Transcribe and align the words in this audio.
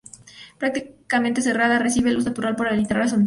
Prácticamente 0.57 1.43
cerrada, 1.43 1.77
recibe 1.77 2.09
luz 2.11 2.25
natural 2.25 2.55
por 2.55 2.65
una 2.65 2.75
linterna 2.75 3.07
central. 3.07 3.19